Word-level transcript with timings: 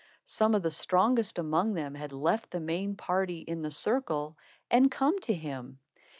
Some 0.25 0.55
of 0.55 0.63
the 0.63 0.71
strongest 0.71 1.37
among 1.37 1.75
them 1.75 1.93
had 1.93 2.11
left 2.11 2.49
the 2.49 2.59
main 2.59 2.95
party 2.95 3.41
in 3.41 3.61
the 3.61 3.69
circle 3.69 4.35
and 4.71 4.89
come 4.89 5.19
to 5.19 5.33
him. 5.35 5.77